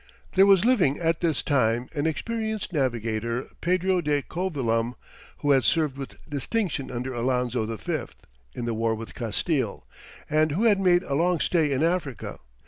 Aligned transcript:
There 0.31 0.47
was 0.47 0.65
living 0.65 0.97
at 0.97 1.21
this 1.21 1.43
time 1.43 1.87
an 1.93 2.07
experienced 2.07 2.73
navigator, 2.73 3.49
Pedro 3.61 4.01
de 4.01 4.23
Covilham, 4.23 4.95
who 5.37 5.51
had 5.51 5.63
served 5.63 5.95
with 5.95 6.17
distinction 6.27 6.89
under 6.89 7.13
Alonzo 7.13 7.67
V. 7.77 7.97
in 8.55 8.65
the 8.65 8.73
war 8.73 8.95
with 8.95 9.13
Castille, 9.13 9.85
and 10.27 10.53
who 10.53 10.63
had 10.63 10.79
made 10.79 11.03
a 11.03 11.13
long 11.13 11.39
stay 11.39 11.71
in 11.71 11.83
Africa. 11.83 12.39